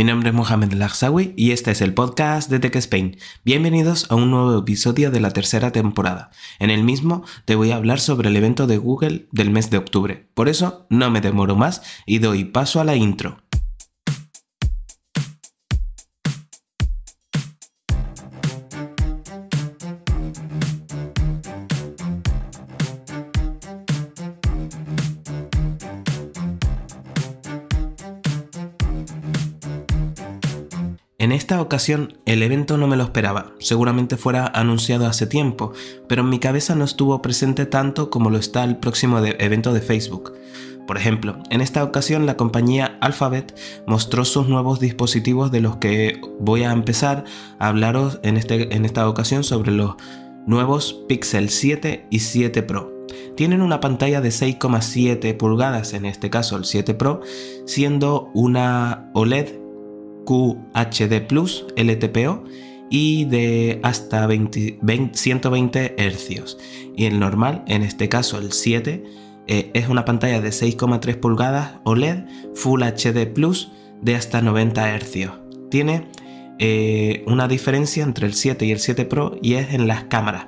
Mi 0.00 0.04
nombre 0.04 0.30
es 0.30 0.34
Mohamed 0.34 0.72
Lagsawi 0.72 1.34
y 1.36 1.50
este 1.50 1.72
es 1.72 1.82
el 1.82 1.92
podcast 1.92 2.48
de 2.48 2.58
Tech 2.58 2.74
Spain. 2.76 3.18
Bienvenidos 3.44 4.10
a 4.10 4.14
un 4.14 4.30
nuevo 4.30 4.58
episodio 4.58 5.10
de 5.10 5.20
la 5.20 5.30
tercera 5.30 5.72
temporada. 5.72 6.30
En 6.58 6.70
el 6.70 6.84
mismo 6.84 7.22
te 7.44 7.54
voy 7.54 7.70
a 7.70 7.76
hablar 7.76 8.00
sobre 8.00 8.30
el 8.30 8.36
evento 8.36 8.66
de 8.66 8.78
Google 8.78 9.26
del 9.30 9.50
mes 9.50 9.68
de 9.68 9.76
octubre. 9.76 10.26
Por 10.32 10.48
eso 10.48 10.86
no 10.88 11.10
me 11.10 11.20
demoro 11.20 11.54
más 11.54 11.82
y 12.06 12.18
doy 12.18 12.44
paso 12.44 12.80
a 12.80 12.84
la 12.84 12.96
intro. 12.96 13.42
En 31.20 31.32
esta 31.32 31.60
ocasión 31.60 32.14
el 32.24 32.42
evento 32.42 32.78
no 32.78 32.88
me 32.88 32.96
lo 32.96 33.04
esperaba, 33.04 33.52
seguramente 33.58 34.16
fuera 34.16 34.46
anunciado 34.46 35.06
hace 35.06 35.26
tiempo, 35.26 35.74
pero 36.08 36.22
en 36.22 36.30
mi 36.30 36.38
cabeza 36.38 36.74
no 36.74 36.82
estuvo 36.82 37.20
presente 37.20 37.66
tanto 37.66 38.08
como 38.08 38.30
lo 38.30 38.38
está 38.38 38.64
el 38.64 38.78
próximo 38.78 39.18
evento 39.18 39.74
de 39.74 39.82
Facebook. 39.82 40.32
Por 40.86 40.96
ejemplo, 40.96 41.36
en 41.50 41.60
esta 41.60 41.84
ocasión 41.84 42.24
la 42.24 42.38
compañía 42.38 42.96
Alphabet 43.02 43.54
mostró 43.86 44.24
sus 44.24 44.48
nuevos 44.48 44.80
dispositivos 44.80 45.52
de 45.52 45.60
los 45.60 45.76
que 45.76 46.22
voy 46.40 46.62
a 46.62 46.72
empezar 46.72 47.24
a 47.58 47.68
hablaros 47.68 48.18
en, 48.22 48.38
este, 48.38 48.74
en 48.74 48.86
esta 48.86 49.06
ocasión 49.06 49.44
sobre 49.44 49.72
los 49.72 49.96
nuevos 50.46 51.04
Pixel 51.06 51.50
7 51.50 52.06
y 52.08 52.20
7 52.20 52.62
Pro. 52.62 52.98
Tienen 53.36 53.60
una 53.60 53.80
pantalla 53.80 54.22
de 54.22 54.30
6,7 54.30 55.36
pulgadas, 55.36 55.92
en 55.92 56.06
este 56.06 56.30
caso 56.30 56.56
el 56.56 56.64
7 56.64 56.94
Pro, 56.94 57.20
siendo 57.66 58.30
una 58.32 59.10
OLED 59.12 59.59
QHD 60.24 61.26
Plus 61.26 61.66
LTPO 61.76 62.44
y 62.90 63.24
de 63.26 63.80
hasta 63.82 64.28
120 64.28 65.96
Hz. 65.96 66.58
Y 66.96 67.04
el 67.06 67.20
normal, 67.20 67.64
en 67.66 67.82
este 67.82 68.08
caso 68.08 68.38
el 68.38 68.52
7, 68.52 69.04
eh, 69.46 69.70
es 69.74 69.88
una 69.88 70.04
pantalla 70.04 70.40
de 70.40 70.50
6,3 70.50 71.16
pulgadas 71.16 71.80
OLED 71.84 72.24
Full 72.54 72.82
HD 72.82 73.26
Plus 73.32 73.72
de 74.02 74.16
hasta 74.16 74.42
90 74.42 74.98
Hz. 74.98 75.30
Tiene 75.70 76.08
eh, 76.58 77.24
una 77.26 77.48
diferencia 77.48 78.02
entre 78.02 78.26
el 78.26 78.34
7 78.34 78.66
y 78.66 78.72
el 78.72 78.80
7 78.80 79.04
Pro 79.06 79.38
y 79.40 79.54
es 79.54 79.72
en 79.72 79.86
las 79.86 80.04
cámaras. 80.04 80.46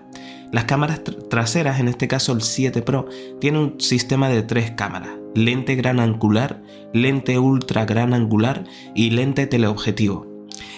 Las 0.52 0.64
cámaras 0.64 1.00
traseras, 1.30 1.80
en 1.80 1.88
este 1.88 2.08
caso 2.08 2.32
el 2.32 2.42
7 2.42 2.82
Pro, 2.82 3.08
tiene 3.40 3.58
un 3.58 3.80
sistema 3.80 4.28
de 4.28 4.42
tres 4.42 4.72
cámaras, 4.72 5.12
lente 5.34 5.74
gran 5.74 6.00
angular, 6.00 6.62
lente 6.92 7.38
ultra 7.38 7.84
gran 7.84 8.14
angular 8.14 8.64
y 8.94 9.10
lente 9.10 9.46
teleobjetivo. 9.46 10.32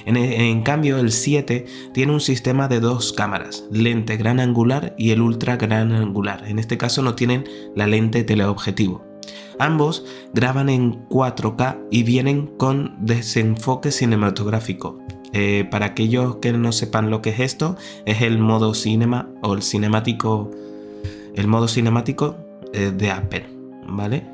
En, 0.07 0.63
cambio, 0.63 0.99
el 0.99 1.13
7 1.13 1.65
tiene 1.93 2.13
un 2.13 2.21
sistema 2.21 2.69
de 2.69 2.81
dos 2.81 3.13
cámaras, 3.13 3.65
lente 3.71 4.17
gran 4.17 4.39
angular 4.39 4.95
y 4.99 5.11
el 5.11 5.23
ultra 5.23 5.57
gran 5.57 5.93
angular. 5.93 6.45
En 6.47 6.59
este 6.59 6.77
caso 6.77 7.03
no 7.03 7.15
tienen 7.15 7.45
la 7.75 7.87
lente 7.87 8.23
teleobjetivo. 8.23 9.03
Ambos 9.59 10.05
graban 10.35 10.69
en 10.69 11.09
4K 11.09 11.87
y 11.91 12.03
vienen 12.03 12.49
con 12.59 12.97
desenfoque 13.01 13.93
cinematográfico. 13.93 14.99
Eh, 15.33 15.67
para 15.71 15.87
aquellos 15.87 16.37
que 16.37 16.53
no 16.53 16.71
sepan 16.71 17.11
lo 17.11 17.23
que 17.23 17.31
es 17.31 17.41
esto, 17.41 17.77
es 18.05 18.23
el 18.23 18.39
modo 18.39 18.75
cinema 18.75 19.31
o 19.43 19.55
el 19.55 19.63
cinemático, 19.63 20.51
el 21.35 21.49
modo 21.49 21.67
cinemático 21.67 22.37
eh, 22.73 22.93
de 22.95 23.11
Apple, 23.11 23.47
¿vale? 23.89 24.34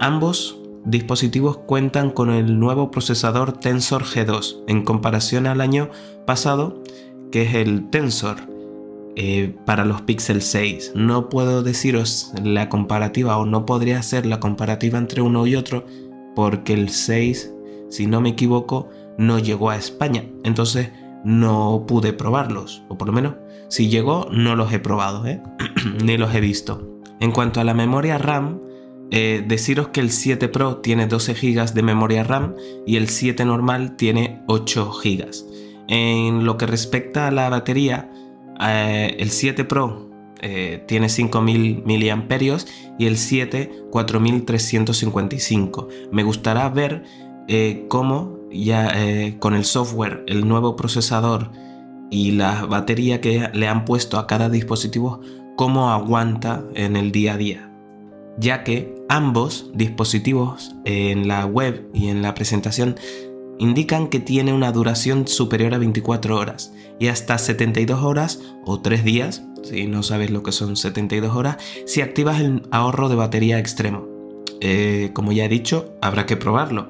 Ambos 0.00 0.58
dispositivos 0.84 1.58
cuentan 1.58 2.10
con 2.10 2.30
el 2.30 2.58
nuevo 2.58 2.90
procesador 2.90 3.52
Tensor 3.52 4.04
G2 4.04 4.64
en 4.68 4.84
comparación 4.84 5.46
al 5.46 5.60
año 5.60 5.90
pasado, 6.26 6.82
que 7.32 7.42
es 7.42 7.54
el 7.54 7.90
Tensor. 7.90 8.36
Eh, 9.16 9.56
para 9.66 9.84
los 9.84 10.02
Pixel 10.02 10.42
6 10.42 10.92
no 10.94 11.28
puedo 11.28 11.64
deciros 11.64 12.32
la 12.44 12.68
comparativa 12.68 13.36
o 13.36 13.46
no 13.46 13.66
podría 13.66 13.98
hacer 13.98 14.24
la 14.26 14.38
comparativa 14.38 14.96
entre 14.96 15.22
uno 15.22 15.44
y 15.48 15.56
otro 15.56 15.84
porque 16.36 16.72
el 16.72 16.90
6 16.90 17.52
si 17.88 18.06
no 18.06 18.20
me 18.20 18.28
equivoco 18.28 18.88
no 19.16 19.38
llegó 19.38 19.70
a 19.70 19.76
España, 19.76 20.24
entonces 20.44 20.90
no 21.24 21.84
pude 21.88 22.12
probarlos, 22.12 22.82
o 22.88 22.96
por 22.96 23.08
lo 23.08 23.12
menos 23.12 23.34
si 23.68 23.88
llegó 23.88 24.28
no 24.30 24.54
los 24.54 24.72
he 24.72 24.78
probado, 24.78 25.26
¿eh? 25.26 25.42
ni 26.04 26.16
los 26.16 26.34
he 26.34 26.40
visto. 26.40 27.00
En 27.20 27.32
cuanto 27.32 27.60
a 27.60 27.64
la 27.64 27.74
memoria 27.74 28.18
RAM, 28.18 28.60
eh, 29.10 29.44
deciros 29.46 29.88
que 29.88 30.00
el 30.00 30.10
7 30.10 30.48
Pro 30.48 30.78
tiene 30.78 31.06
12 31.06 31.34
GB 31.34 31.72
de 31.72 31.82
memoria 31.82 32.24
RAM 32.24 32.54
y 32.86 32.96
el 32.96 33.08
7 33.08 33.44
normal 33.44 33.96
tiene 33.96 34.42
8 34.46 34.92
GB. 35.02 35.30
En 35.88 36.44
lo 36.44 36.56
que 36.56 36.66
respecta 36.66 37.28
a 37.28 37.30
la 37.30 37.48
batería, 37.48 38.10
eh, 38.60 39.16
el 39.18 39.30
7 39.30 39.64
Pro 39.64 40.06
tiene 40.86 41.08
5000 41.08 41.82
mAh 41.84 42.58
y 42.96 43.06
el 43.06 43.18
7 43.18 43.72
4355. 43.90 45.88
Me 46.12 46.22
gustará 46.22 46.68
ver 46.68 47.02
cómo 47.88 48.38
ya 48.50 48.90
eh, 48.94 49.36
con 49.38 49.54
el 49.54 49.64
software, 49.64 50.24
el 50.26 50.46
nuevo 50.46 50.76
procesador 50.76 51.50
y 52.10 52.32
la 52.32 52.64
batería 52.66 53.20
que 53.20 53.50
le 53.52 53.68
han 53.68 53.84
puesto 53.84 54.18
a 54.18 54.26
cada 54.26 54.48
dispositivo, 54.48 55.20
cómo 55.56 55.90
aguanta 55.90 56.64
en 56.74 56.96
el 56.96 57.12
día 57.12 57.34
a 57.34 57.36
día. 57.36 57.67
Ya 58.38 58.64
que 58.64 58.94
ambos 59.08 59.70
dispositivos 59.74 60.74
en 60.84 61.28
la 61.28 61.44
web 61.46 61.88
y 61.92 62.08
en 62.08 62.22
la 62.22 62.34
presentación 62.34 62.96
indican 63.58 64.08
que 64.08 64.20
tiene 64.20 64.52
una 64.52 64.70
duración 64.70 65.26
superior 65.26 65.74
a 65.74 65.78
24 65.78 66.36
horas 66.36 66.72
y 67.00 67.08
hasta 67.08 67.36
72 67.38 68.02
horas 68.02 68.40
o 68.64 68.80
3 68.80 69.04
días, 69.04 69.42
si 69.64 69.86
no 69.86 70.02
sabes 70.02 70.30
lo 70.30 70.42
que 70.42 70.52
son 70.52 70.76
72 70.76 71.34
horas, 71.34 71.56
si 71.86 72.00
activas 72.00 72.40
el 72.40 72.62
ahorro 72.70 73.08
de 73.08 73.16
batería 73.16 73.58
extremo. 73.58 74.06
Eh, 74.60 75.10
como 75.12 75.32
ya 75.32 75.44
he 75.44 75.48
dicho, 75.48 75.92
habrá 76.00 76.26
que 76.26 76.36
probarlo 76.36 76.88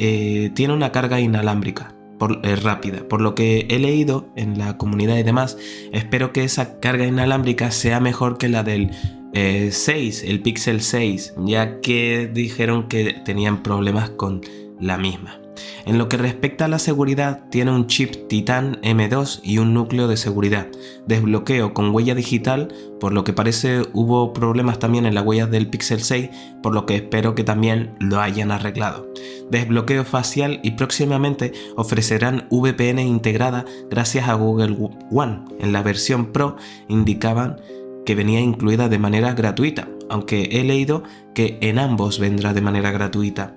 eh, 0.00 0.50
tiene 0.54 0.74
una 0.74 0.92
carga 0.92 1.18
inalámbrica 1.18 1.92
por, 2.18 2.42
rápida. 2.62 3.06
Por 3.08 3.20
lo 3.20 3.34
que 3.34 3.66
he 3.70 3.78
leído 3.78 4.28
en 4.36 4.58
la 4.58 4.76
comunidad 4.76 5.16
y 5.16 5.22
demás, 5.22 5.56
espero 5.92 6.32
que 6.32 6.44
esa 6.44 6.80
carga 6.80 7.06
inalámbrica 7.06 7.70
sea 7.70 8.00
mejor 8.00 8.38
que 8.38 8.48
la 8.48 8.62
del 8.62 8.90
6, 9.32 10.22
eh, 10.22 10.30
el 10.30 10.40
Pixel 10.40 10.80
6, 10.80 11.34
ya 11.44 11.80
que 11.80 12.30
dijeron 12.32 12.88
que 12.88 13.14
tenían 13.24 13.62
problemas 13.62 14.10
con 14.10 14.40
la 14.80 14.98
misma. 14.98 15.40
En 15.86 15.98
lo 15.98 16.08
que 16.08 16.16
respecta 16.16 16.66
a 16.66 16.68
la 16.68 16.78
seguridad, 16.78 17.44
tiene 17.50 17.72
un 17.72 17.86
chip 17.86 18.28
Titan 18.28 18.80
M2 18.82 19.40
y 19.42 19.58
un 19.58 19.74
núcleo 19.74 20.08
de 20.08 20.16
seguridad. 20.16 20.68
Desbloqueo 21.06 21.74
con 21.74 21.94
huella 21.94 22.14
digital, 22.14 22.68
por 23.00 23.12
lo 23.12 23.24
que 23.24 23.32
parece 23.32 23.82
hubo 23.92 24.32
problemas 24.32 24.78
también 24.78 25.06
en 25.06 25.14
la 25.14 25.22
huella 25.22 25.46
del 25.46 25.68
Pixel 25.68 26.02
6, 26.02 26.30
por 26.62 26.74
lo 26.74 26.86
que 26.86 26.96
espero 26.96 27.34
que 27.34 27.44
también 27.44 27.94
lo 28.00 28.20
hayan 28.20 28.50
arreglado. 28.50 29.12
Desbloqueo 29.50 30.04
facial 30.04 30.60
y 30.62 30.72
próximamente 30.72 31.52
ofrecerán 31.76 32.46
VPN 32.50 33.00
integrada 33.00 33.64
gracias 33.90 34.28
a 34.28 34.34
Google 34.34 34.76
One. 35.10 35.44
En 35.58 35.72
la 35.72 35.82
versión 35.82 36.32
Pro 36.32 36.56
indicaban 36.88 37.56
que 38.04 38.14
venía 38.14 38.40
incluida 38.40 38.88
de 38.88 38.98
manera 38.98 39.34
gratuita, 39.34 39.88
aunque 40.08 40.48
he 40.52 40.64
leído 40.64 41.02
que 41.34 41.58
en 41.60 41.78
ambos 41.78 42.18
vendrá 42.18 42.54
de 42.54 42.62
manera 42.62 42.90
gratuita. 42.90 43.54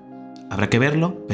Habrá 0.51 0.69
que 0.69 0.79
verlo, 0.79 1.25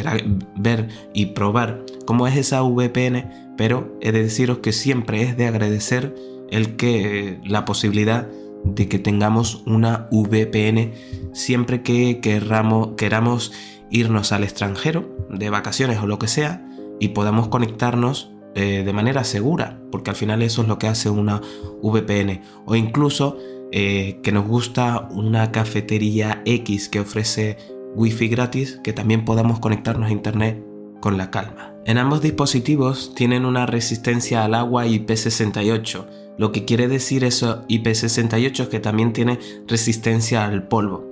ver, 0.56 0.90
y 1.12 1.26
probar 1.28 1.84
cómo 2.06 2.28
es 2.28 2.38
esa 2.38 2.62
VPN, 2.62 3.56
pero 3.58 3.98
he 4.00 4.12
de 4.12 4.22
deciros 4.22 4.60
que 4.60 4.72
siempre 4.72 5.24
es 5.24 5.36
de 5.36 5.48
agradecer 5.48 6.14
el 6.52 6.76
que 6.76 7.40
la 7.44 7.66
posibilidad 7.66 8.28
de 8.64 8.88
que 8.88 9.00
tengamos 9.00 9.64
una 9.66 10.08
VPN 10.12 10.92
siempre 11.34 11.82
que 11.82 12.20
queramos, 12.22 13.52
irnos 13.90 14.32
al 14.32 14.44
extranjero 14.44 15.10
de 15.32 15.50
vacaciones 15.50 15.98
o 16.00 16.06
lo 16.06 16.20
que 16.20 16.28
sea 16.28 16.64
y 17.00 17.10
podamos 17.10 17.48
conectarnos 17.48 18.32
eh, 18.54 18.84
de 18.86 18.94
manera 18.94 19.24
segura, 19.24 19.82
porque 19.92 20.12
al 20.12 20.16
final 20.16 20.44
eso 20.44 20.62
es 20.62 20.68
lo 20.68 20.78
que 20.78 20.86
hace 20.86 21.10
una 21.10 21.42
VPN. 21.82 22.42
O 22.68 22.76
incluso 22.76 23.40
eh, 23.72 24.20
que 24.22 24.32
nos 24.32 24.46
gusta 24.46 25.08
una 25.10 25.52
cafetería 25.52 26.44
X 26.46 26.88
que 26.88 27.00
ofrece 27.00 27.58
wifi 27.96 28.28
gratis 28.28 28.80
que 28.84 28.94
también 28.94 29.26
podamos 29.26 29.60
conectarnos 29.60 30.10
a 30.10 30.14
internet 30.14 30.64
con 31.00 31.18
la 31.18 31.32
calma. 31.32 31.74
En 31.86 31.98
ambos 31.98 32.22
dispositivos 32.22 33.14
tienen 33.16 33.46
una 33.46 33.66
resistencia 33.66 34.44
al 34.44 34.56
agua 34.56 34.86
IP68, 34.86 36.06
lo 36.38 36.52
que 36.52 36.66
quiere 36.66 36.88
decir 36.88 37.24
eso 37.24 37.66
IP68 37.68 38.60
es 38.60 38.68
que 38.70 38.80
también 38.80 39.12
tiene 39.12 39.40
resistencia 39.68 40.46
al 40.46 40.68
polvo. 40.68 41.10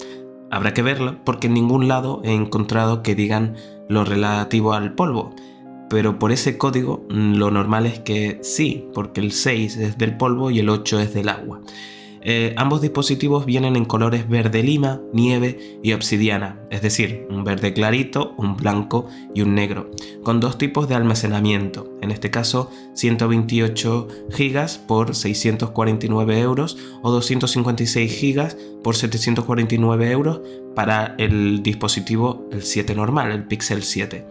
Habrá 0.51 0.73
que 0.73 0.83
verlo 0.83 1.17
porque 1.25 1.47
en 1.47 1.55
ningún 1.55 1.87
lado 1.87 2.21
he 2.23 2.33
encontrado 2.33 3.01
que 3.01 3.15
digan 3.15 3.55
lo 3.89 4.05
relativo 4.05 4.73
al 4.73 4.93
polvo. 4.93 5.33
Pero 5.89 6.19
por 6.19 6.31
ese 6.31 6.57
código 6.57 7.05
lo 7.09 7.49
normal 7.51 7.85
es 7.85 7.99
que 7.99 8.39
sí, 8.41 8.87
porque 8.93 9.21
el 9.21 9.31
6 9.31 9.77
es 9.77 9.97
del 9.97 10.17
polvo 10.17 10.51
y 10.51 10.59
el 10.59 10.69
8 10.69 10.99
es 10.99 11.13
del 11.13 11.29
agua. 11.29 11.61
Eh, 12.27 12.55
ambos 12.57 12.81
dispositivos 12.81 13.45
vienen 13.45 13.75
en 13.75 13.85
colores 13.85 14.27
verde 14.27 14.63
lima, 14.63 14.99
nieve 15.13 15.79
y 15.83 15.93
obsidiana, 15.93 16.59
es 16.71 16.81
decir, 16.81 17.27
un 17.29 17.43
verde 17.43 17.71
clarito, 17.71 18.33
un 18.37 18.57
blanco 18.57 19.07
y 19.35 19.43
un 19.43 19.53
negro, 19.53 19.91
con 20.23 20.39
dos 20.39 20.57
tipos 20.57 20.89
de 20.89 20.95
almacenamiento, 20.95 21.95
en 22.01 22.09
este 22.09 22.31
caso 22.31 22.71
128 22.95 24.07
GB 24.35 24.87
por 24.87 25.15
649 25.15 26.39
euros 26.39 26.77
o 27.03 27.11
256 27.11 28.19
GB 28.19 28.81
por 28.81 28.95
749 28.95 30.09
euros 30.09 30.41
para 30.75 31.13
el 31.19 31.61
dispositivo 31.61 32.49
el 32.51 32.63
7 32.63 32.95
normal, 32.95 33.31
el 33.31 33.43
Pixel 33.43 33.83
7. 33.83 34.25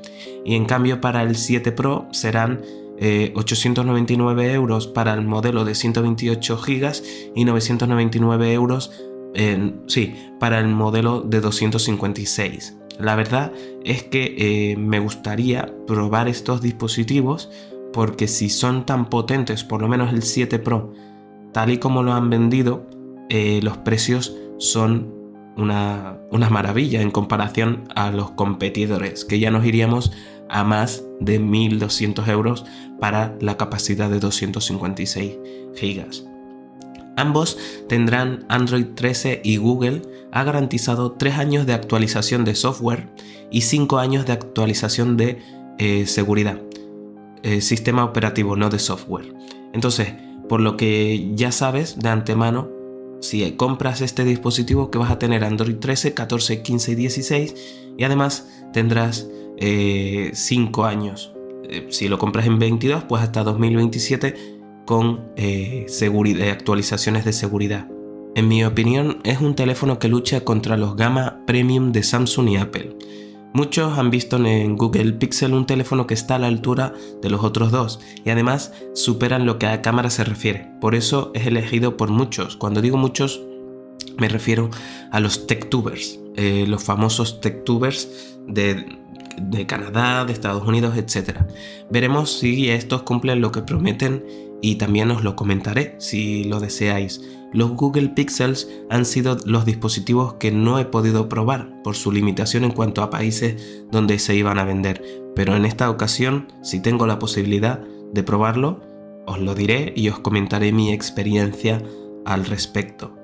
Y 0.45 0.57
en 0.57 0.65
cambio 0.67 1.01
para 1.01 1.23
el 1.23 1.37
7 1.37 1.71
Pro 1.71 2.09
serán 2.11 2.61
899 3.01 4.47
eh, 4.47 4.55
euros 4.55 4.87
para 4.87 5.15
el 5.15 5.23
modelo 5.23 5.65
de 5.65 5.75
128 5.75 6.57
GB 6.59 6.93
y 7.35 7.45
999 7.45 8.53
euros 8.53 8.93
sí, 9.87 10.15
para 10.39 10.61
el 10.61 10.69
modelo 10.69 11.21
de 11.23 11.41
256. 11.41 12.77
La 12.99 13.17
verdad 13.17 13.53
es 13.85 14.05
que 14.05 14.35
eh, 14.39 14.77
me 14.77 15.01
gustaría 15.01 15.75
probar 15.87 16.29
estos 16.29 16.63
dispositivos 16.63 17.51
porque 17.93 18.29
si 18.29 18.49
son 18.49 18.87
tan 18.87 19.09
potentes, 19.09 19.65
por 19.65 19.83
lo 19.83 19.89
menos 19.89 20.13
el 20.13 20.23
7 20.23 20.59
Pro, 20.59 20.93
tal 21.53 21.71
y 21.71 21.79
como 21.79 22.03
lo 22.03 22.13
han 22.13 22.31
vendido, 22.31 22.87
eh, 23.31 23.61
los 23.63 23.77
precios 23.79 24.37
son 24.59 25.13
una, 25.57 26.19
una 26.31 26.51
maravilla 26.51 27.01
en 27.01 27.11
comparación 27.11 27.85
a 27.95 28.11
los 28.11 28.33
competidores, 28.33 29.25
que 29.25 29.39
ya 29.39 29.51
nos 29.51 29.65
iríamos 29.65 30.13
a 30.55 30.63
más 30.63 31.03
de 31.21 31.41
1.200 31.41 32.29
euros 32.29 32.65
para 33.01 33.37
la 33.41 33.57
capacidad 33.57 34.09
de 34.09 34.21
256 34.21 35.33
GB. 35.81 36.07
Ambos 37.17 37.59
tendrán 37.89 38.47
Android 38.49 38.87
13 38.95 39.41
y 39.43 39.57
Google 39.57 40.03
ha 40.31 40.45
garantizado 40.45 41.13
3 41.13 41.39
años 41.39 41.67
de 41.67 41.75
actualización 41.75 42.45
de 42.45 42.55
software 42.55 43.09
y 43.51 43.63
5 43.63 43.99
años 43.99 44.27
de 44.27 44.33
actualización 44.33 45.17
de 45.17 45.41
eh, 45.79 46.07
seguridad. 46.07 46.61
Eh, 47.43 47.61
sistema 47.61 48.05
operativo, 48.05 48.55
no 48.55 48.71
de 48.71 48.79
software. 48.79 49.35
Entonces, 49.73 50.15
por 50.49 50.61
lo 50.61 50.77
que 50.77 51.33
ya 51.35 51.51
sabes 51.51 51.99
de 51.99 52.11
antemano, 52.11 52.71
si 53.21 53.51
compras 53.53 54.03
este 54.03 54.25
dispositivo 54.25 54.93
que 54.93 54.99
vas 54.99 55.11
a 55.11 55.19
tener 55.19 55.43
Android 55.43 55.77
13, 55.77 56.15
14, 56.15 56.63
15 56.63 56.93
y 56.93 56.95
16 56.95 57.55
y 57.99 58.05
además 58.05 58.49
tendrás 58.73 59.27
5 59.59 59.61
eh, 59.61 60.89
años. 60.89 61.33
Eh, 61.69 61.87
si 61.91 62.09
lo 62.09 62.19
compras 62.19 62.47
en 62.47 62.59
22, 62.59 63.05
pues 63.05 63.23
hasta 63.23 63.43
2027 63.43 64.63
con 64.87 65.33
eh, 65.37 65.87
seguridad, 65.89 66.51
actualizaciones 66.51 67.25
de 67.25 67.33
seguridad. 67.33 67.89
En 68.35 68.49
mi 68.49 68.65
opinión, 68.65 69.19
es 69.25 69.41
un 69.41 69.55
teléfono 69.55 69.99
que 69.99 70.09
lucha 70.09 70.43
contra 70.43 70.77
los 70.77 70.97
gama 70.97 71.41
premium 71.47 71.93
de 71.93 72.03
Samsung 72.03 72.49
y 72.49 72.57
Apple. 72.57 72.97
Muchos 73.53 73.97
han 73.97 74.11
visto 74.11 74.37
en 74.45 74.77
Google 74.77 75.13
Pixel 75.13 75.55
un 75.55 75.65
teléfono 75.65 76.09
que 76.09 76.15
está 76.15 76.35
a 76.35 76.39
la 76.41 76.49
altura 76.49 76.93
de 77.23 77.31
los 77.31 77.45
otros 77.45 77.71
dos 77.71 78.01
y 78.25 78.31
además 78.31 78.73
superan 78.95 79.47
lo 79.47 79.61
que 79.61 79.67
a 79.67 79.81
cámara 79.81 80.11
se 80.11 80.25
refiere. 80.25 80.73
Por 80.81 80.97
eso 80.97 81.31
es 81.35 81.47
elegido 81.47 81.97
por 81.97 82.11
muchos. 82.11 82.57
Cuando 82.57 82.83
digo 82.83 82.97
muchos, 82.97 83.41
me 84.19 84.29
refiero 84.29 84.71
a 85.13 85.21
los 85.21 85.47
techtubers, 85.47 86.19
los 86.37 86.83
famosos 86.83 87.41
techtubers 87.41 88.35
de 88.49 89.04
de 89.41 89.67
Canadá, 89.67 90.25
de 90.25 90.33
Estados 90.33 90.67
Unidos, 90.67 90.97
etc. 90.97 91.39
Veremos 91.91 92.39
si 92.39 92.71
estos 92.71 93.03
cumplen 93.03 93.41
lo 93.41 93.53
que 93.53 93.63
prometen 93.63 94.25
y 94.63 94.77
también 94.77 95.11
os 95.11 95.23
lo 95.23 95.37
comentaré 95.37 95.95
si 95.99 96.45
lo 96.45 96.61
deseáis. 96.61 97.21
Los 97.53 97.71
Google 97.73 98.09
Pixels 98.09 98.69
han 98.91 99.05
sido 99.05 99.37
los 99.45 99.65
dispositivos 99.65 100.35
que 100.35 100.51
no 100.51 100.79
he 100.79 100.87
podido 100.87 101.29
probar 101.29 101.83
por 101.85 101.95
su 101.95 102.11
limitación 102.11 102.65
en 102.65 102.73
cuanto 102.73 103.03
a 103.03 103.11
países 103.11 103.85
donde 103.93 104.19
se 104.19 104.35
iban 104.35 104.59
a 104.59 104.65
vender, 104.65 105.03
pero 105.37 105.55
en 105.55 105.65
esta 105.65 105.91
ocasión, 105.91 106.49
si 106.63 106.81
tengo 106.81 107.07
la 107.07 107.19
posibilidad 107.19 107.81
de 108.13 108.23
probarlo, 108.23 108.81
os 109.27 109.39
lo 109.39 109.55
diré 109.55 109.93
y 109.97 110.09
os 110.09 110.19
comentaré 110.19 110.73
mi 110.73 110.93
experiencia 110.93 111.83
al 112.25 112.45
respecto. 112.45 113.15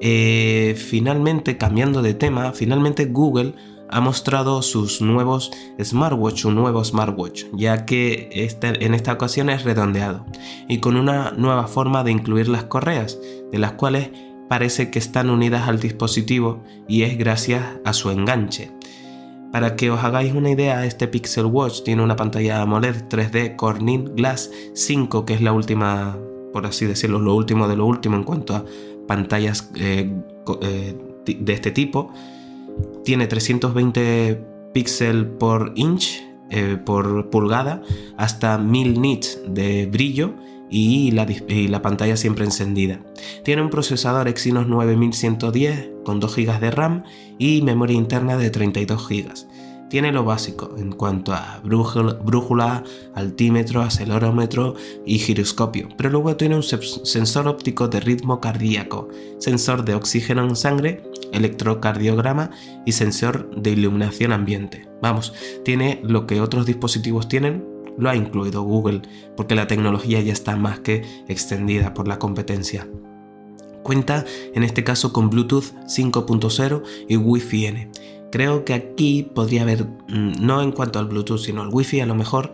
Eh, 0.00 0.74
finalmente, 0.76 1.56
cambiando 1.56 2.02
de 2.02 2.14
tema, 2.14 2.52
finalmente 2.52 3.06
Google 3.06 3.54
ha 3.90 4.00
mostrado 4.00 4.62
sus 4.62 5.00
nuevos 5.00 5.50
smartwatch, 5.82 6.44
un 6.44 6.54
nuevo 6.54 6.84
smartwatch, 6.84 7.44
ya 7.52 7.86
que 7.86 8.28
este, 8.32 8.84
en 8.84 8.94
esta 8.94 9.12
ocasión 9.12 9.50
es 9.50 9.64
redondeado 9.64 10.26
y 10.68 10.78
con 10.78 10.96
una 10.96 11.32
nueva 11.32 11.66
forma 11.66 12.04
de 12.04 12.12
incluir 12.12 12.48
las 12.48 12.64
correas, 12.64 13.18
de 13.50 13.58
las 13.58 13.72
cuales 13.72 14.10
parece 14.48 14.90
que 14.90 14.98
están 14.98 15.30
unidas 15.30 15.68
al 15.68 15.80
dispositivo 15.80 16.62
y 16.88 17.02
es 17.02 17.18
gracias 17.18 17.64
a 17.84 17.92
su 17.92 18.10
enganche. 18.10 18.72
Para 19.52 19.76
que 19.76 19.90
os 19.90 20.04
hagáis 20.04 20.34
una 20.34 20.50
idea, 20.50 20.84
este 20.84 21.08
Pixel 21.08 21.46
Watch 21.46 21.82
tiene 21.82 22.02
una 22.02 22.16
pantalla 22.16 22.60
AMOLED 22.60 23.08
3D 23.08 23.56
Corning 23.56 24.14
Glass 24.14 24.50
5, 24.74 25.24
que 25.24 25.32
es 25.32 25.40
la 25.40 25.52
última, 25.52 26.18
por 26.52 26.66
así 26.66 26.84
decirlo, 26.84 27.18
lo 27.18 27.34
último 27.34 27.66
de 27.66 27.76
lo 27.76 27.86
último 27.86 28.16
en 28.16 28.24
cuanto 28.24 28.54
a 28.54 28.64
pantallas 29.06 29.70
eh, 29.74 30.12
eh, 30.60 30.96
de 31.26 31.52
este 31.52 31.70
tipo 31.70 32.12
tiene 33.08 33.26
320 33.26 34.38
píxeles 34.74 35.24
por 35.40 35.72
inch, 35.76 36.22
eh, 36.50 36.76
por 36.76 37.30
pulgada, 37.30 37.80
hasta 38.18 38.58
1000 38.58 39.00
nits 39.00 39.40
de 39.48 39.86
brillo 39.86 40.34
y 40.68 41.12
la, 41.12 41.26
y 41.48 41.68
la, 41.68 41.80
pantalla 41.80 42.18
siempre 42.18 42.44
encendida. 42.44 43.00
Tiene 43.44 43.62
un 43.62 43.70
procesador 43.70 44.28
Exynos 44.28 44.68
9110 44.68 45.90
con 46.04 46.20
2 46.20 46.36
GB 46.36 46.60
de 46.60 46.70
RAM 46.70 47.04
y 47.38 47.62
memoria 47.62 47.96
interna 47.96 48.36
de 48.36 48.50
32 48.50 49.08
GB 49.08 49.47
tiene 49.88 50.12
lo 50.12 50.24
básico 50.24 50.74
en 50.76 50.92
cuanto 50.92 51.32
a 51.32 51.60
brújula, 51.62 52.84
altímetro, 53.14 53.82
acelerómetro 53.82 54.74
y 55.06 55.18
giroscopio, 55.18 55.88
pero 55.96 56.10
luego 56.10 56.36
tiene 56.36 56.56
un 56.56 56.62
sensor 56.62 57.48
óptico 57.48 57.88
de 57.88 58.00
ritmo 58.00 58.40
cardíaco, 58.40 59.08
sensor 59.38 59.84
de 59.84 59.94
oxígeno 59.94 60.44
en 60.44 60.56
sangre, 60.56 61.02
electrocardiograma 61.32 62.50
y 62.84 62.92
sensor 62.92 63.50
de 63.56 63.70
iluminación 63.70 64.32
ambiente. 64.32 64.88
Vamos, 65.00 65.32
tiene 65.64 66.00
lo 66.02 66.26
que 66.26 66.40
otros 66.40 66.66
dispositivos 66.66 67.28
tienen, 67.28 67.64
lo 67.96 68.10
ha 68.10 68.16
incluido 68.16 68.62
Google, 68.62 69.02
porque 69.36 69.54
la 69.54 69.66
tecnología 69.66 70.20
ya 70.20 70.32
está 70.32 70.56
más 70.56 70.80
que 70.80 71.04
extendida 71.28 71.94
por 71.94 72.06
la 72.08 72.18
competencia. 72.18 72.88
Cuenta 73.82 74.24
en 74.54 74.64
este 74.64 74.84
caso 74.84 75.12
con 75.12 75.30
Bluetooth 75.30 75.72
5.0 75.86 76.82
y 77.08 77.16
Wi-Fi 77.16 77.66
N 77.66 77.90
Creo 78.30 78.64
que 78.64 78.74
aquí 78.74 79.22
podría 79.22 79.62
haber, 79.62 79.84
mm, 79.84 80.32
no 80.40 80.62
en 80.62 80.72
cuanto 80.72 80.98
al 80.98 81.06
Bluetooth, 81.06 81.38
sino 81.38 81.62
al 81.62 81.68
Wi-Fi 81.72 82.00
a 82.00 82.06
lo 82.06 82.14
mejor, 82.14 82.52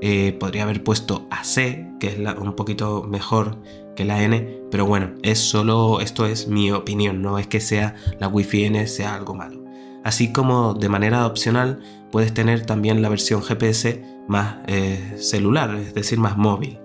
eh, 0.00 0.36
podría 0.38 0.64
haber 0.64 0.84
puesto 0.84 1.26
AC, 1.30 1.96
que 1.98 2.08
es 2.08 2.18
un 2.18 2.52
poquito 2.54 3.02
mejor 3.02 3.56
que 3.96 4.04
la 4.04 4.22
N, 4.22 4.60
pero 4.70 4.84
bueno, 4.84 5.12
es 5.22 5.38
solo, 5.38 6.00
esto 6.00 6.26
es 6.26 6.48
mi 6.48 6.70
opinión, 6.70 7.22
no 7.22 7.38
es 7.38 7.46
que 7.46 7.60
sea 7.60 7.96
la 8.20 8.28
Wi-Fi 8.28 8.64
N 8.64 8.86
sea 8.86 9.14
algo 9.14 9.34
malo. 9.34 9.64
Así 10.04 10.32
como 10.32 10.74
de 10.74 10.88
manera 10.88 11.26
opcional 11.26 11.80
puedes 12.12 12.32
tener 12.32 12.64
también 12.64 13.02
la 13.02 13.08
versión 13.08 13.42
GPS 13.42 14.04
más 14.28 14.58
eh, 14.68 15.16
celular, 15.18 15.74
es 15.74 15.94
decir, 15.94 16.18
más 16.18 16.36
móvil. 16.36 16.78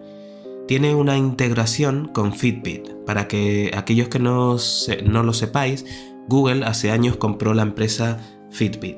Tiene 0.67 0.95
una 0.95 1.17
integración 1.17 2.07
con 2.13 2.33
Fitbit, 2.33 2.89
para 3.05 3.27
que 3.27 3.71
aquellos 3.75 4.07
que 4.07 4.19
no, 4.19 4.55
no 5.03 5.24
lo 5.24 5.33
sepáis, 5.33 5.86
Google 6.28 6.66
hace 6.66 6.92
años 6.92 7.18
compró 7.18 7.54
la 7.54 7.63
empresa 7.63 8.20
Fitbit. 8.51 8.98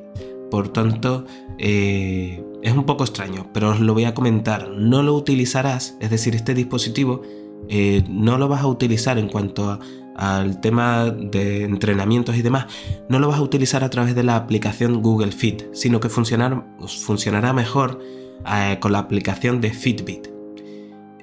Por 0.49 0.69
tanto, 0.69 1.25
eh, 1.57 2.43
es 2.61 2.73
un 2.73 2.85
poco 2.85 3.03
extraño, 3.03 3.49
pero 3.53 3.71
os 3.71 3.79
lo 3.79 3.93
voy 3.93 4.05
a 4.05 4.13
comentar. 4.13 4.69
No 4.69 5.03
lo 5.03 5.15
utilizarás, 5.15 5.97
es 5.99 6.09
decir, 6.09 6.35
este 6.35 6.53
dispositivo 6.53 7.21
eh, 7.69 8.03
no 8.09 8.37
lo 8.37 8.47
vas 8.47 8.61
a 8.61 8.67
utilizar 8.67 9.17
en 9.17 9.29
cuanto 9.29 9.79
al 10.15 10.61
tema 10.61 11.09
de 11.09 11.63
entrenamientos 11.63 12.35
y 12.35 12.41
demás, 12.41 12.67
no 13.09 13.19
lo 13.19 13.27
vas 13.27 13.39
a 13.39 13.41
utilizar 13.41 13.83
a 13.83 13.89
través 13.89 14.15
de 14.15 14.23
la 14.23 14.35
aplicación 14.35 15.01
Google 15.01 15.31
Fit, 15.31 15.63
sino 15.73 15.99
que 15.99 16.09
funcionará 16.09 17.53
mejor 17.53 17.99
eh, 18.45 18.77
con 18.79 18.91
la 18.91 18.99
aplicación 18.99 19.59
de 19.61 19.71
Fitbit. 19.71 20.27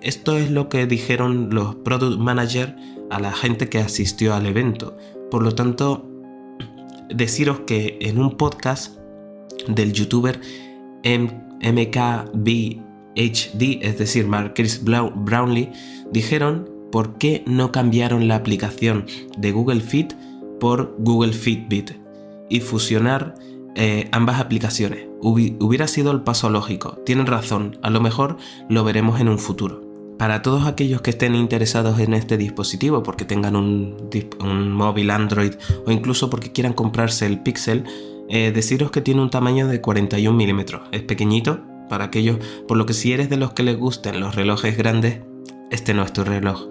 Esto 0.03 0.37
es 0.37 0.51
lo 0.51 0.69
que 0.69 0.87
dijeron 0.87 1.51
los 1.53 1.77
product 1.77 2.19
managers 2.19 2.73
a 3.11 3.21
la 3.21 3.33
gente 3.33 3.69
que 3.69 3.79
asistió 3.79 4.35
al 4.35 4.47
evento. 4.47 4.97
Por 5.31 5.43
lo 5.43 5.55
tanto, 5.55 6.09
deciros 7.09 7.61
que 7.61 7.99
en 8.01 8.19
un 8.19 8.37
podcast 8.37 8.99
del 9.69 9.93
youtuber 9.93 10.41
MKBHD, 11.05 12.83
es 13.83 13.99
decir, 13.99 14.27
Mark 14.27 14.55
Chris 14.55 14.83
Brownlee, 14.85 15.73
dijeron 16.11 16.69
por 16.91 17.19
qué 17.19 17.45
no 17.47 17.73
cambiaron 17.73 18.29
la 18.29 18.37
aplicación 18.37 19.07
de 19.39 19.53
Google 19.53 19.81
Fit 19.81 20.15
por 20.59 20.97
Google 20.99 21.33
Fitbit 21.33 21.93
y 22.49 22.61
fusionar 22.61 23.35
eh, 23.77 24.09
ambas 24.13 24.41
aplicaciones. 24.41 25.07
hubiera 25.23 25.87
sido 25.87 26.11
el 26.13 26.23
paso 26.23 26.51
lógico. 26.51 26.99
Tienen 27.07 27.27
razón, 27.27 27.79
a 27.83 27.91
lo 27.91 28.01
mejor 28.01 28.37
lo 28.69 28.85
veremos 28.85 29.21
en 29.21 29.29
un 29.29 29.39
futuro. 29.39 29.90
Para 30.21 30.43
todos 30.43 30.67
aquellos 30.67 31.01
que 31.01 31.09
estén 31.09 31.35
interesados 31.35 31.99
en 31.99 32.13
este 32.13 32.37
dispositivo, 32.37 33.03
porque 33.03 33.25
tengan 33.25 33.57
un, 33.57 33.97
móvil 34.71 35.09
Android 35.09 35.55
o 35.87 35.91
incluso 35.91 36.29
porque 36.29 36.53
quieran 36.53 36.75
comprarse 36.75 37.25
el 37.25 37.41
Pixel, 37.41 37.85
eh, 38.29 38.53
deciros 38.55 38.91
que 38.91 39.01
tiene 39.01 39.23
un 39.23 39.31
tamaño 39.31 39.67
de 39.67 39.81
41 39.81 40.37
milímetros. 40.37 40.83
Es 40.93 41.01
pequeñito 41.01 41.63
para 41.89 42.05
aquellos, 42.05 42.37
por 42.69 42.77
lo 42.77 42.85
que 42.85 42.93
si 42.93 43.15
eres 43.15 43.31
de 43.31 43.39
los 43.39 43.55
que 43.55 43.63
les 43.63 43.79
gusten 43.79 44.21
los 44.21 44.35
relojes 44.35 44.77
grandes, 44.77 45.21
este 45.71 45.95
no 45.95 46.03
es 46.03 46.13
tu 46.13 46.23
reloj. 46.23 46.67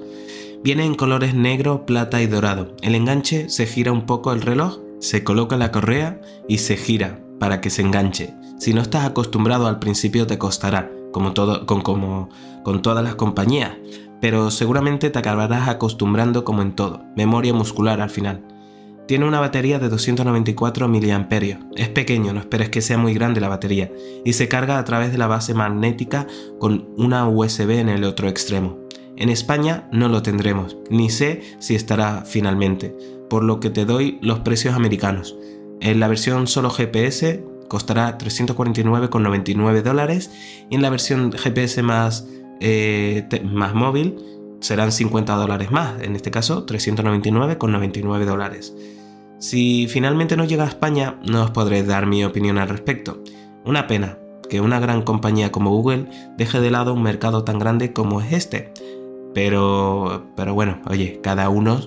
Viene 0.64 0.86
en 0.86 0.94
colores 0.94 1.34
negro, 1.34 1.88
plata 1.88 2.22
y 2.22 2.28
dorado. 2.28 2.76
El 2.84 2.94
enganche 2.94 3.50
se 3.50 3.66
gira 3.66 3.92
un 3.92 4.06
poco 4.06 4.32
el 4.32 4.44
reloj, 4.44 4.78
se 5.00 5.24
coloca 5.24 5.58
la 5.58 5.72
correa 5.72 6.22
y 6.48 6.60
se 6.60 6.78
gira 6.78 7.20
para 7.40 7.62
que 7.62 7.72
se 7.72 7.82
enganche. 7.82 8.36
Si 8.60 8.76
no 8.76 8.82
estás 8.84 9.06
acostumbrado 9.06 9.66
al 9.66 9.80
principio 9.80 10.28
te 10.28 10.38
costará, 10.38 10.92
como, 11.12 11.34
todo, 11.34 11.66
con, 11.66 11.82
como 11.82 12.30
con 12.64 12.82
todas 12.82 13.04
las 13.04 13.16
compañías, 13.16 13.72
pero 14.22 14.52
seguramente 14.52 15.10
te 15.10 15.20
acabarás 15.20 15.70
acostumbrando 15.70 16.44
como 16.44 16.62
en 16.62 16.74
todo, 16.74 17.04
memoria 17.16 17.54
muscular 17.54 18.02
al 18.02 18.10
final. 18.10 18.44
Tiene 19.08 19.26
una 19.26 19.40
batería 19.40 19.80
de 19.80 19.90
294 19.90 20.88
mAh. 20.88 21.28
Es 21.76 21.90
pequeño, 21.90 22.32
no 22.32 22.42
esperes 22.42 22.70
que 22.70 22.82
sea 22.82 23.00
muy 23.00 23.16
grande 23.16 23.42
la 23.42 23.48
batería, 23.48 23.92
y 24.24 24.34
se 24.34 24.48
carga 24.48 24.78
a 24.78 24.84
través 24.84 25.12
de 25.12 25.18
la 25.18 25.26
base 25.26 25.56
magnética 25.56 26.28
con 26.60 26.90
una 26.96 27.28
USB 27.28 27.72
en 27.72 27.90
el 27.90 28.04
otro 28.04 28.28
extremo. 28.28 28.78
En 29.16 29.30
España 29.30 29.90
no 29.92 30.10
lo 30.10 30.22
tendremos, 30.22 30.78
ni 30.90 31.10
sé 31.10 31.42
si 31.58 31.76
estará 31.76 32.24
finalmente, 32.26 32.96
por 33.30 33.44
lo 33.44 33.60
que 33.60 33.70
te 33.70 33.86
doy 33.86 34.20
los 34.22 34.42
precios 34.42 34.76
americanos. 34.76 35.36
En 35.82 36.00
la 36.00 36.08
versión 36.08 36.46
solo 36.48 36.70
GPS 36.70 37.44
costará 37.70 38.18
349,99 38.18 39.82
dólares 39.82 40.30
y 40.70 40.76
en 40.76 40.82
la 40.82 40.90
versión 40.90 41.32
GPS 41.32 41.82
más, 41.82 42.28
eh, 42.60 43.26
más 43.46 43.74
móvil 43.74 44.18
serán 44.60 44.92
50 44.92 45.36
dólares 45.36 45.72
más, 45.72 46.02
en 46.02 46.18
este 46.18 46.32
caso 46.32 46.66
399,99 46.66 48.26
dólares. 48.26 48.76
Si 49.40 49.88
finalmente 49.88 50.36
no 50.36 50.44
llega 50.44 50.66
a 50.66 50.68
España, 50.68 51.18
no 51.26 51.44
os 51.44 51.52
podré 51.52 51.84
dar 51.84 52.06
mi 52.06 52.26
opinión 52.26 52.58
al 52.58 52.68
respecto. 52.68 53.24
Una 53.64 53.88
pena 53.88 54.18
que 54.50 54.60
una 54.60 54.80
gran 54.82 55.04
compañía 55.04 55.52
como 55.52 55.72
Google 55.72 56.10
deje 56.38 56.60
de 56.60 56.72
lado 56.72 56.94
un 56.94 57.04
mercado 57.04 57.46
tan 57.46 57.60
grande 57.60 57.94
como 57.94 58.20
es 58.20 58.34
este, 58.34 58.74
pero, 59.34 60.28
pero 60.36 60.54
bueno, 60.54 60.82
oye, 60.88 61.22
cada 61.24 61.50
uno 61.50 61.80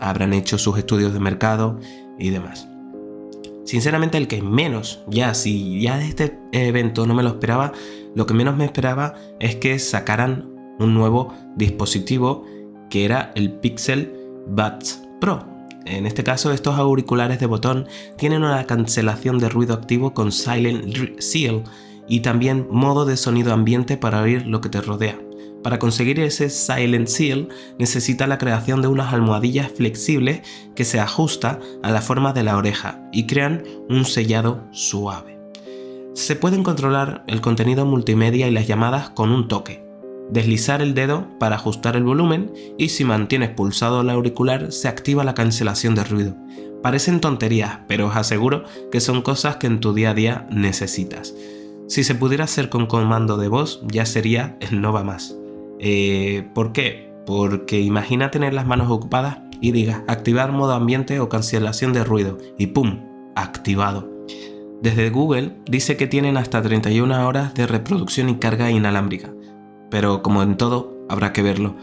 habrán 0.00 0.32
hecho 0.32 0.58
sus 0.58 0.78
estudios 0.78 1.12
de 1.12 1.20
mercado 1.20 1.78
y 2.18 2.30
demás. 2.30 2.67
Sinceramente 3.68 4.16
el 4.16 4.28
que 4.28 4.40
menos, 4.40 5.00
ya 5.08 5.34
si 5.34 5.78
ya 5.82 5.98
de 5.98 6.06
este 6.06 6.38
evento 6.52 7.06
no 7.06 7.12
me 7.12 7.22
lo 7.22 7.28
esperaba, 7.28 7.74
lo 8.14 8.24
que 8.24 8.32
menos 8.32 8.56
me 8.56 8.64
esperaba 8.64 9.16
es 9.40 9.56
que 9.56 9.78
sacaran 9.78 10.48
un 10.78 10.94
nuevo 10.94 11.34
dispositivo 11.54 12.46
que 12.88 13.04
era 13.04 13.30
el 13.34 13.52
Pixel 13.52 14.10
Buds 14.46 15.02
Pro. 15.20 15.46
En 15.84 16.06
este 16.06 16.24
caso 16.24 16.50
estos 16.50 16.78
auriculares 16.78 17.40
de 17.40 17.44
botón 17.44 17.86
tienen 18.16 18.42
una 18.42 18.64
cancelación 18.64 19.38
de 19.38 19.50
ruido 19.50 19.74
activo 19.74 20.14
con 20.14 20.32
Silent 20.32 21.20
Seal 21.20 21.64
y 22.08 22.20
también 22.20 22.68
modo 22.70 23.04
de 23.04 23.18
sonido 23.18 23.52
ambiente 23.52 23.98
para 23.98 24.22
oír 24.22 24.46
lo 24.46 24.62
que 24.62 24.70
te 24.70 24.80
rodea. 24.80 25.27
Para 25.68 25.78
conseguir 25.78 26.18
ese 26.20 26.48
Silent 26.48 27.08
Seal 27.08 27.50
necesita 27.78 28.26
la 28.26 28.38
creación 28.38 28.80
de 28.80 28.88
unas 28.88 29.12
almohadillas 29.12 29.70
flexibles 29.70 30.40
que 30.74 30.86
se 30.86 30.98
ajusta 30.98 31.60
a 31.82 31.90
la 31.90 32.00
forma 32.00 32.32
de 32.32 32.42
la 32.42 32.56
oreja 32.56 33.02
y 33.12 33.26
crean 33.26 33.64
un 33.90 34.06
sellado 34.06 34.64
suave. 34.70 35.38
Se 36.14 36.36
pueden 36.36 36.62
controlar 36.62 37.22
el 37.26 37.42
contenido 37.42 37.84
multimedia 37.84 38.48
y 38.48 38.50
las 38.50 38.66
llamadas 38.66 39.10
con 39.10 39.30
un 39.30 39.46
toque. 39.46 39.84
Deslizar 40.30 40.80
el 40.80 40.94
dedo 40.94 41.28
para 41.38 41.56
ajustar 41.56 41.96
el 41.96 42.04
volumen 42.04 42.50
y 42.78 42.88
si 42.88 43.04
mantienes 43.04 43.50
pulsado 43.50 44.00
el 44.00 44.08
auricular 44.08 44.72
se 44.72 44.88
activa 44.88 45.22
la 45.22 45.34
cancelación 45.34 45.94
de 45.94 46.04
ruido. 46.04 46.34
Parecen 46.82 47.20
tonterías, 47.20 47.80
pero 47.88 48.06
os 48.06 48.16
aseguro 48.16 48.64
que 48.90 49.00
son 49.00 49.20
cosas 49.20 49.56
que 49.56 49.66
en 49.66 49.80
tu 49.80 49.92
día 49.92 50.12
a 50.12 50.14
día 50.14 50.46
necesitas. 50.50 51.34
Si 51.88 52.04
se 52.04 52.14
pudiera 52.14 52.44
hacer 52.44 52.70
con 52.70 52.86
comando 52.86 53.36
de 53.36 53.48
voz, 53.48 53.82
ya 53.86 54.06
sería 54.06 54.56
el 54.60 54.80
no 54.80 54.94
va 54.94 55.04
más. 55.04 55.34
Eh, 55.78 56.48
¿Por 56.54 56.72
qué? 56.72 57.12
Porque 57.26 57.80
imagina 57.80 58.30
tener 58.30 58.54
las 58.54 58.66
manos 58.66 58.90
ocupadas 58.90 59.38
y 59.60 59.72
digas 59.72 60.02
activar 60.06 60.52
modo 60.52 60.72
ambiente 60.72 61.20
o 61.20 61.28
cancelación 61.28 61.92
de 61.92 62.04
ruido 62.04 62.38
y 62.58 62.68
¡pum! 62.68 63.00
activado. 63.34 64.08
Desde 64.82 65.10
Google 65.10 65.56
dice 65.68 65.96
que 65.96 66.06
tienen 66.06 66.36
hasta 66.36 66.62
31 66.62 67.26
horas 67.26 67.54
de 67.54 67.66
reproducción 67.66 68.28
y 68.28 68.36
carga 68.36 68.70
inalámbrica, 68.70 69.32
pero 69.90 70.22
como 70.22 70.42
en 70.42 70.56
todo, 70.56 70.96
habrá 71.08 71.32
que 71.32 71.42
verlo. 71.42 71.74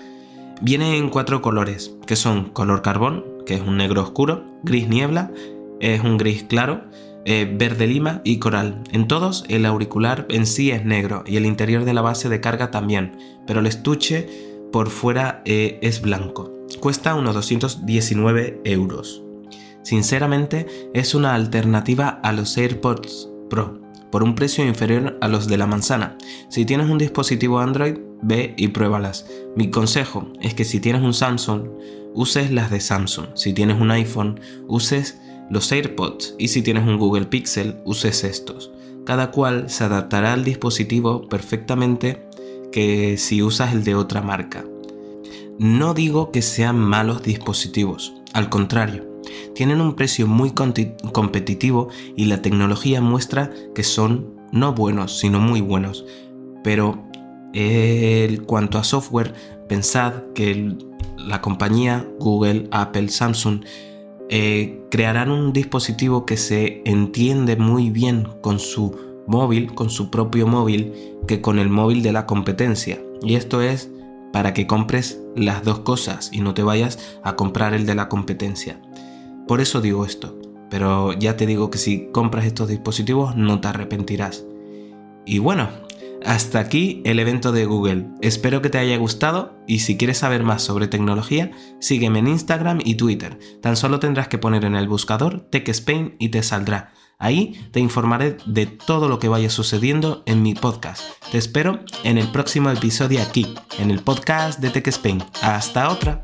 Viene 0.62 0.98
en 0.98 1.10
cuatro 1.10 1.42
colores, 1.42 1.96
que 2.06 2.16
son 2.16 2.46
color 2.50 2.82
carbón, 2.82 3.26
que 3.46 3.56
es 3.56 3.62
un 3.62 3.78
negro 3.78 4.02
oscuro, 4.02 4.46
gris 4.64 4.88
niebla, 4.88 5.32
es 5.82 6.02
un 6.02 6.18
gris 6.18 6.44
claro, 6.44 6.86
eh, 7.26 7.52
verde 7.52 7.88
lima 7.88 8.22
y 8.24 8.40
coral. 8.40 8.84
En 8.92 9.08
todos 9.08 9.44
el 9.50 9.66
auricular 9.66 10.26
en 10.30 10.46
sí 10.46 10.72
es 10.72 10.86
negro 10.86 11.24
y 11.26 11.38
el 11.38 11.46
interior 11.46 11.84
de 11.84 11.94
la 11.94 12.02
base 12.02 12.30
de 12.30 12.40
carga 12.40 12.72
también, 12.72 13.18
pero 13.48 13.60
el 13.60 13.68
estuche 13.68 14.28
por 14.72 14.90
fuera 14.90 15.42
eh, 15.46 15.80
es 15.82 16.02
blanco. 16.02 16.54
Cuesta 16.80 17.16
unos 17.16 17.36
219 17.36 18.62
euros. 18.64 19.24
Sinceramente 19.84 20.68
es 20.94 21.16
una 21.16 21.36
alternativa 21.36 22.20
a 22.24 22.32
los 22.32 22.58
AirPods 22.58 23.30
Pro 23.50 23.86
por 24.12 24.24
un 24.24 24.34
precio 24.34 24.66
inferior 24.66 25.18
a 25.20 25.28
los 25.28 25.48
de 25.48 25.58
la 25.58 25.68
manzana. 25.68 26.18
Si 26.50 26.66
tienes 26.66 26.90
un 26.90 26.98
dispositivo 26.98 27.60
Android, 27.60 27.98
ve 28.22 28.54
y 28.58 28.70
pruébalas. 28.70 29.26
Mi 29.58 29.70
consejo 29.70 30.32
es 30.42 30.54
que 30.54 30.64
si 30.64 30.80
tienes 30.80 31.02
un 31.02 31.14
Samsung, 31.14 31.68
uses 32.14 32.50
las 32.50 32.72
de 32.72 32.80
Samsung. 32.80 33.26
Si 33.36 33.52
tienes 33.52 33.80
un 33.80 33.92
iPhone, 33.92 34.40
uses 34.68 35.20
los 35.50 35.72
AirPods 35.72 36.36
y 36.38 36.50
si 36.50 36.62
tienes 36.62 36.88
un 36.88 36.98
Google 36.98 37.26
Pixel 37.26 37.78
uses 37.86 38.24
estos. 38.24 38.72
Cada 39.06 39.32
cual 39.32 39.70
se 39.70 39.84
adaptará 39.84 40.34
al 40.34 40.44
dispositivo 40.44 41.28
perfectamente 41.28 42.26
que 42.72 43.18
si 43.18 43.42
usas 43.42 43.74
el 43.74 43.84
de 43.84 43.96
otra 43.96 44.22
marca. 44.22 44.66
No 45.60 45.94
digo 45.94 46.32
que 46.32 46.42
sean 46.42 46.78
malos 46.80 47.24
dispositivos, 47.24 48.14
al 48.34 48.50
contrario, 48.50 49.16
tienen 49.54 49.80
un 49.80 49.96
precio 49.96 50.28
muy 50.28 50.52
competitivo 50.52 51.88
y 52.16 52.26
la 52.26 52.42
tecnología 52.42 53.00
muestra 53.00 53.52
que 53.74 53.84
son 53.84 54.36
no 54.52 54.74
buenos, 54.74 55.18
sino 55.18 55.40
muy 55.40 55.62
buenos. 55.62 56.06
Pero 56.64 57.04
en 57.54 58.44
cuanto 58.44 58.78
a 58.78 58.84
software, 58.84 59.34
pensad 59.70 60.24
que 60.34 60.76
la 61.18 61.42
compañía 61.42 62.06
Google, 62.20 62.68
Apple, 62.72 63.08
Samsung 63.08 63.64
eh, 64.30 64.82
crearán 64.90 65.30
un 65.30 65.54
dispositivo 65.54 66.26
que 66.26 66.38
se 66.38 66.82
entiende 66.86 67.56
muy 67.56 67.90
bien 67.90 68.28
con 68.42 68.60
su 68.60 68.96
móvil, 69.28 69.74
con 69.74 69.90
su 69.90 70.10
propio 70.10 70.48
móvil, 70.48 70.94
que 71.28 71.42
con 71.42 71.60
el 71.60 71.70
móvil 71.70 72.02
de 72.04 72.12
la 72.12 72.26
competencia. 72.26 73.02
Y 73.22 73.36
esto 73.36 73.62
es 73.62 73.90
para 74.34 74.54
que 74.54 74.68
compres 74.68 75.22
las 75.36 75.64
dos 75.64 75.80
cosas 75.80 76.30
y 76.34 76.42
no 76.42 76.54
te 76.54 76.64
vayas 76.64 77.00
a 77.24 77.36
comprar 77.36 77.74
el 77.74 77.86
de 77.86 77.96
la 77.96 78.10
competencia. 78.10 78.82
Por 79.48 79.62
eso 79.62 79.80
digo 79.80 80.06
esto, 80.06 80.38
pero 80.70 81.14
ya 81.14 81.38
te 81.38 81.46
digo 81.46 81.70
que 81.70 81.78
si 81.78 82.08
compras 82.12 82.46
estos 82.46 82.68
dispositivos 82.68 83.36
no 83.36 83.62
te 83.62 83.68
arrepentirás. 83.68 84.46
Y 85.26 85.40
bueno, 85.40 85.70
hasta 86.26 86.60
aquí 86.60 87.02
el 87.06 87.20
evento 87.20 87.52
de 87.52 87.66
Google. 87.66 88.08
Espero 88.22 88.62
que 88.62 88.70
te 88.70 88.78
haya 88.78 88.98
gustado 88.98 89.58
y 89.68 89.80
si 89.80 89.98
quieres 89.98 90.20
saber 90.20 90.44
más 90.44 90.62
sobre 90.62 90.88
tecnología, 90.88 91.52
sígueme 91.80 92.20
en 92.20 92.28
Instagram 92.28 92.80
y 92.84 92.96
Twitter. 92.96 93.40
Tan 93.62 93.78
solo 93.78 94.00
tendrás 94.00 94.28
que 94.28 94.38
poner 94.38 94.66
en 94.66 94.76
el 94.76 94.88
buscador 94.88 95.48
Tech 95.52 95.68
Spain 95.70 96.16
y 96.20 96.30
te 96.30 96.44
saldrá. 96.44 96.94
Ahí 97.18 97.68
te 97.72 97.80
informaré 97.80 98.38
de 98.46 98.66
todo 98.66 99.08
lo 99.08 99.20
que 99.20 99.30
vaya 99.30 99.50
sucediendo 99.50 100.24
en 100.26 100.42
mi 100.42 100.54
podcast. 100.54 101.02
Te 101.32 101.38
espero 101.38 101.80
en 102.04 102.18
el 102.18 102.30
próximo 102.32 102.70
episodio 102.70 103.22
aquí, 103.22 103.54
en 103.80 103.92
el 103.92 104.00
podcast 104.00 104.60
de 104.60 104.70
Tech 104.70 104.88
Spain. 104.88 105.24
Hasta 105.42 105.90
otra. 105.90 106.24